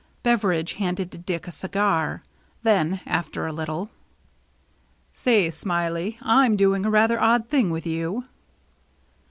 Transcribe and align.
Beveridge 0.23 0.73
handed 0.73 1.27
Dick 1.27 1.47
a 1.47 1.51
cigar. 1.51 2.23
Then, 2.63 3.01
after 3.05 3.45
a 3.45 3.53
little:—" 3.53 3.91
Say, 5.13 5.51
Smiley, 5.51 6.17
Fm 6.23 6.57
doing 6.57 6.87
a 6.87 6.89
rather 6.89 7.21
odd 7.21 7.49
thing 7.49 7.69
with 7.69 7.85
you." 7.85 8.25